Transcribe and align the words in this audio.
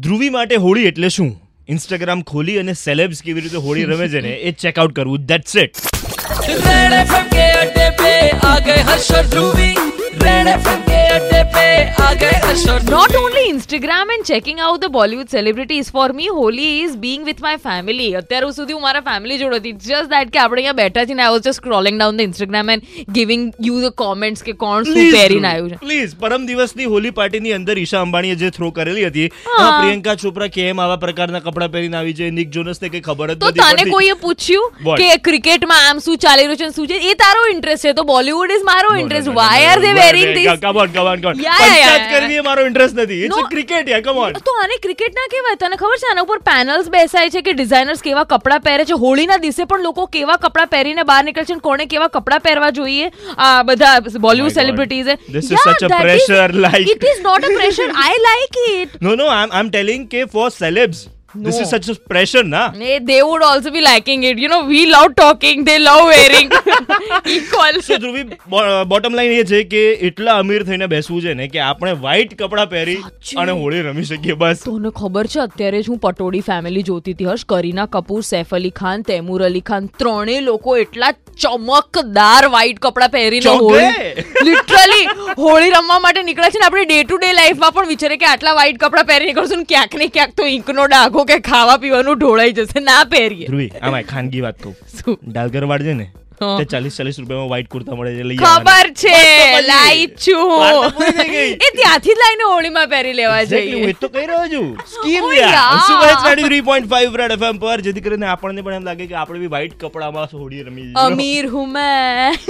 ધ્રુવી 0.00 0.30
માટે 0.30 0.56
હોળી 0.56 0.82
એટલે 0.82 1.08
શું? 1.08 1.42
ઇન્સ્ટાગ્રામ 1.68 2.22
ખોલી 2.22 2.58
અને 2.58 2.72
સેલેબ્સ 2.72 3.22
કેવી 3.22 3.40
રીતે 3.40 3.56
હોળી 3.56 3.84
રમે 3.84 4.08
છે 4.08 4.20
ને, 4.20 4.28
એ 4.28 4.52
ચેકઆઉટ 4.52 4.92
કરવું. 4.92 5.26
ધેટ્સ 5.26 5.56
ઇટ 5.56 5.76
રેડ 6.48 6.92
એફએમ 6.92 7.26
અડ્ડે 7.62 7.90
પે, 7.90 8.30
આ 8.30 8.58
ગયે 8.58 8.82
Harsh 8.82 9.12
Dhruvi. 9.12 9.74
Red 10.22 10.46
FM 10.46 10.89
Not 12.90 13.14
only 13.14 13.42
Instagram 13.48 14.10
and 14.10 14.24
checking 14.24 14.58
out 14.58 14.80
the 14.80 14.88
Bollywood 14.88 15.28
celebrities, 15.28 15.88
for 15.88 16.08
me, 16.10 16.26
Holi 16.28 16.80
is 16.80 16.96
being 16.96 17.24
with 17.24 17.40
my 17.40 17.52
family. 17.58 18.06
અત્યાર 18.14 18.48
સુધી 18.50 18.72
હું 18.72 18.82
મારા 18.82 19.02
ફેમિલી 19.02 19.38
જોડે 19.38 19.58
હતી 19.58 19.72
જસ્ટ 19.82 20.10
દેટ 20.12 20.30
કે 20.30 20.40
આપણે 20.40 20.60
અહીંયા 20.60 20.76
બેઠા 20.80 21.04
છીએ 21.04 21.16
ને 21.16 21.24
I 21.24 21.34
was 21.34 21.44
just 21.44 21.58
scrolling 21.58 21.98
down 21.98 22.18
the 22.18 22.24
Instagram 22.24 22.72
and 22.74 22.86
giving 23.10 23.44
you 23.66 23.76
the 23.78 23.94
comments 24.02 24.44
કે 24.44 24.54
કોણ 24.62 24.88
શું 24.88 25.10
પહેરીને 25.14 25.48
આવ્યું 25.50 25.70
છે 25.72 25.78
પ્લીઝ 25.82 26.14
પરમ 26.20 26.46
દિવસની 26.50 26.88
હોલી 26.88 27.14
પાર્ટીની 27.14 27.54
અંદર 27.58 27.76
ઈશા 27.78 28.02
અંબાણીએ 28.02 28.38
જે 28.42 28.50
થ્રો 28.50 28.70
કરેલી 28.72 29.06
હતી 29.06 29.26
હા. 29.30 29.54
એમાં 29.54 29.78
પ્રિયંકા 29.78 30.16
ચોપરા 30.18 30.50
કેમ 30.50 30.82
આવા 30.82 30.98
પ્રકારના 31.04 31.42
કપડાં 31.42 31.74
પહેરીને 31.76 31.98
આવી 32.00 32.16
છે 32.16 32.30
નિક 32.32 32.52
જોનસને 32.52 32.88
કઈ 32.88 33.02
ખબર 33.02 33.34
જ 33.34 33.38
તો 33.38 33.52
તને 33.54 33.86
કોઈએ 33.90 34.18
પૂછ્યું? 34.18 34.68
કે 35.02 35.10
ક્રિકેટમાં 35.28 35.86
આમ 35.86 36.02
શું 36.02 36.20
ચાલી 36.20 36.48
રહ્યું 36.48 36.62
છે 36.64 36.70
શું 36.72 36.90
છે 36.90 37.00
એ 37.06 37.18
તારો 37.22 37.46
ઇન્ટરેસ્ટ 37.54 37.88
છે 37.88 37.94
તો 37.94 38.06
બોલિવૂડ 38.06 38.56
ઇઝ 38.58 38.68
મારો 38.70 38.92
interest 38.98 39.34
why 39.36 39.70
are 39.70 39.78
they 39.80 39.94
wearing 40.00 40.34
this 40.34 40.52
come 40.60 40.84
on 40.86 40.92
come 40.92 41.06
on 41.06 41.20
come 41.20 41.28
on. 41.30 41.42
Panchayat 41.58 42.06
કરવી 42.12 42.38
એ 42.42 42.44
મારો 42.48 42.66
ઇન્ટરેસ્ટ 42.70 43.00
નથી. 43.00 43.20
ઇટ્સ 43.26 43.50
ક્રિકેટ 43.54 43.92
યાર 43.92 44.04
કમ 44.06 44.20
ઓન 44.24 44.38
તો 44.48 44.56
આને 44.62 44.74
ક્રિકેટ 44.86 45.20
ના 45.20 45.28
કહેવાય? 45.34 45.60
તને 45.62 45.80
ખબર 45.82 46.00
છે 46.02 46.10
આના 46.12 46.26
ઉપર 46.26 46.38
પેનલ્સ 46.50 46.90
બેસાય 46.96 47.34
છે 47.36 47.44
કે 47.48 47.56
ડિઝાઇનર્સ 47.58 48.02
કેવા 48.08 48.26
કપડાં 48.32 48.64
પહેરે 48.68 48.88
છે? 48.90 49.00
હોળીના 49.04 49.40
દિવસે 49.44 49.62
પણ 49.64 49.86
લોકો 49.88 50.06
કેવા 50.18 50.38
કપડાં 50.46 50.72
પહેરીને 50.74 51.02
બહાર 51.12 51.20
નીકળે 51.28 51.48
છે 51.52 51.58
કોણે 51.68 51.86
કેવા 51.94 52.10
કપડાં 52.18 52.44
પહેરવા 52.48 52.72
જોઈએ? 52.80 53.12
આ 53.38 53.52
બધા 53.70 53.94
Bollywood. 54.26 54.56
Celebrities 54.60 55.14
this 55.30 55.52
is 55.52 55.62
such 55.62 55.92
a 55.92 56.02
pressure 56.02 56.58
like 56.66 56.92
it 56.96 57.08
is 57.12 57.22
not 57.28 57.48
a 57.48 57.54
pressure 57.60 57.88
I 58.04 58.20
like 58.26 58.60
it 58.66 59.00
no 59.06 59.16
no 59.22 59.30
I 59.36 59.56
am 59.60 59.70
telling 59.70 60.06
કે 60.14 60.26
for 60.34 60.48
celebs 60.56 61.02
this 61.36 61.58
is 61.60 61.70
such 61.70 61.88
a 61.88 61.94
pressure, 62.06 62.42
na? 62.44 62.62
Nee, 62.76 62.98
they 63.00 63.18
would 63.22 63.42
also 63.42 63.70
be 63.70 63.82
liking 63.82 64.24
it 64.24 64.38
you 64.38 64.48
know 64.48 64.60
we 64.66 64.80
love 64.86 65.14
talking 65.16 65.64
they 65.64 65.78
love 65.80 66.02
wearing 66.06 66.50
equal 67.36 67.80
So, 67.82 67.98
Dhruvi 67.98 68.24
bottom 68.88 69.14
line 69.14 69.34
એ 69.34 69.44
છે 69.44 69.60
કે 69.66 69.82
એટલા 70.08 70.36
અમીર 70.38 70.64
થઈને 70.64 70.86
બેસવું 70.88 71.22
છે 71.22 71.34
ને 71.34 71.48
કે 71.48 71.62
આપણે 71.64 71.94
વ્હાઈટ 72.00 72.34
કપડાં 72.34 72.68
પહેરી. 72.68 72.98
અને 73.36 73.52
હોળી 73.54 73.82
રમી 73.86 74.08
શકીએ 74.10 74.36
બસ 74.36 74.64
તને 74.66 74.92
ખબર 75.00 75.30
છે 75.34 75.40
અત્યારે 75.44 75.80
જ 75.80 75.92
હું 75.92 76.00
પટોળી 76.00 76.42
ફેમિલી 76.42 76.82
જોતી 76.82 77.16
હતી 77.16 77.30
હર્ષ 77.30 77.46
કરીના 77.46 77.88
કપૂર 77.96 78.22
સૈફ 78.30 78.54
અલી 78.60 78.72
ખાન 78.80 79.06
તૈમૂર 79.10 79.46
અલી 79.50 79.64
ખાન 79.70 79.88
ત્રણેય 80.02 80.44
લોકો 80.48 80.76
એટલા 80.84 81.12
ચમકદાર 81.44 82.48
વ્હાઈટ 82.48 82.80
કપડાં 82.80 83.10
પહેરીને. 83.10 83.50
હોળી 83.60 84.24
લિટરલી 84.48 85.06
હોળી 85.38 85.72
રમવા 85.76 86.00
માટે 86.00 86.22
નીકળે 86.22 86.50
છે 86.50 86.58
ને 86.58 86.66
આપણે 86.66 86.84
ડે 86.84 87.00
ટુ 87.04 87.20
ડે 87.22 87.32
લાઈફમાં 87.38 87.74
પણ 87.76 87.90
વિચારે 87.92 88.16
કે 88.16 88.30
આટલા 88.32 88.54
વ્હાઈટ 88.58 88.80
કપડાં 88.84 89.06
પહેરી 89.06 89.30
નીકળશું 89.30 89.62
ને 89.62 89.68
ક્યાંક 89.72 89.96
ને 90.02 90.08
ક્યાંક 90.16 90.34
તો 90.40 90.48
ઇંકનો 90.56 90.86
ડાઘો 90.92 91.19
કે 91.26 91.40
ખાવા 91.50 91.78
પીવાનું 91.84 92.18
ઢોળાઈ 92.22 92.52
જશે 92.52 92.80
ના 92.86 93.04
પહેરીએ. 93.04 93.46
ધ્રુવી 93.46 93.70
આમાં 93.82 94.04
ખાનગી 94.14 94.40
વાત 94.46 94.58
કહું. 94.64 94.74
શું? 94.96 95.16
ડાલગર 95.28 95.66
વાડ 95.66 95.86
છે 95.90 95.94
ને 95.94 96.08
તે 96.40 96.64
ચાલીસ 96.64 96.94
ચાલીસ 96.98 97.16
રૂપિયામાં 97.20 97.48
વ્હાઈટ 97.48 97.68
કુર્તા 97.68 97.96
મળે 97.96 98.12
છે 98.18 98.22
લઈ 98.28 98.36
ખબર 98.36 98.86
છે. 99.00 99.16
લાઈ 99.66 100.06
છું. 100.24 100.84
એ 101.66 101.68
ત્યાંથી 101.78 102.14
લાઈને 102.20 102.44
હોળીમાં 102.52 102.88
પહેરી 102.92 103.12
લેવા 103.12 103.40
હું 103.40 103.50
જઈએ. 103.50 103.90
એ 103.90 103.92
તો 104.04 104.08
કહી 104.08 104.26
રહ્યો 104.26 104.46
છું. 104.48 104.70
Scheme 104.86 105.24
Oh, 105.24 105.32
yeah. 105.32 105.82
Subhash 105.88 106.22
93.5 106.28 107.18
red 107.22 107.34
FM 107.36 107.58
પર 107.58 107.76
જેથી 107.80 108.04
કરીને 108.06 108.26
આપણને 108.26 108.62
પણ 108.62 108.74
એમ 108.74 108.84
લાગે 108.84 109.04
કે 109.06 109.18
આપણે 109.22 109.38
બી 109.38 109.52
વ્હાઈટ 109.54 109.76
કપડામાં 109.78 110.32
હોળી 110.34 110.64
રમી 110.64 110.88
અમીર 111.04 111.50
હું 111.50 111.68
મેં. 111.70 112.40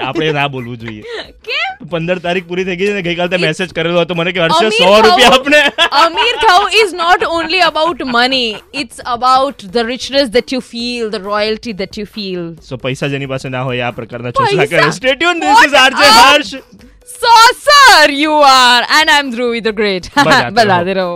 આપણે 0.00 0.32
ના 0.32 0.48
બોલવું 0.48 0.78
જોઈએ. 0.78 1.02
કેમ 1.46 1.57
પંદર 1.92 2.18
તારીખ 2.26 2.46
પૂરી 2.50 2.64
થઈ 2.68 2.76
ગઈ 2.80 2.90
છે 2.94 3.02
ગઈકાલે 3.08 3.30
તે 3.34 3.38
મેસેજ 3.44 3.72
કરેલો 3.78 4.00
હતો 4.00 4.14
મને 4.20 4.32
કે 4.32 4.40
હર્ષે 4.44 4.70
સો 4.78 4.90
રૂપિયા 5.06 5.34
આપને 5.36 5.60
અમીર 6.02 6.34
થવું 6.44 6.74
is 6.82 6.92
not 7.02 7.24
only 7.38 7.60
about 7.68 8.04
money 8.16 8.46
it's 8.82 9.00
about 9.16 9.64
the 9.78 9.84
richness 9.92 10.28
that 10.36 10.52
you 10.56 10.60
feel 10.72 11.10
the 11.16 11.22
royalty 11.28 11.72
that 11.82 12.00
you 12.02 12.06
feel 12.18 12.44
સો 12.68 12.78
પૈસા 12.84 13.08
જેની 13.14 13.30
પાસે 13.32 13.48
ના 13.56 13.62
હોય 13.70 13.86
આ 13.88 13.92
પ્રકારના 14.00 14.34
ચોસલા 14.40 14.66
કરે? 14.74 14.84
Stay 14.98 15.14
tune 15.14 15.40
this 15.46 15.64
is 15.68 15.74
RJ? 15.84 16.06
Harsh 16.18 16.54
saucer 17.22 18.10
you 18.22 18.34
are 18.48 18.82
and 18.98 19.10
i'm 19.16 19.30
dhruvi 19.34 19.60
the 19.68 19.72
great 19.82 20.10
બજાતે 20.16 20.44
રહો. 20.44 20.54
બજાતે 20.60 20.94
રહો 21.00 21.08